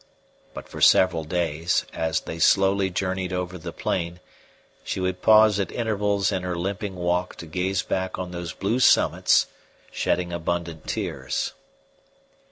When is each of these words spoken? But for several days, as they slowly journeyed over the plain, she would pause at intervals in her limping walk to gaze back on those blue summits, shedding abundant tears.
But 0.55 0.67
for 0.67 0.81
several 0.81 1.23
days, 1.25 1.85
as 1.93 2.21
they 2.21 2.39
slowly 2.39 2.89
journeyed 2.89 3.31
over 3.31 3.59
the 3.59 3.71
plain, 3.71 4.19
she 4.83 4.99
would 4.99 5.21
pause 5.21 5.59
at 5.59 5.71
intervals 5.71 6.31
in 6.31 6.41
her 6.41 6.55
limping 6.55 6.95
walk 6.95 7.35
to 7.35 7.45
gaze 7.45 7.83
back 7.83 8.17
on 8.17 8.31
those 8.31 8.51
blue 8.51 8.79
summits, 8.79 9.45
shedding 9.91 10.33
abundant 10.33 10.87
tears. 10.87 11.53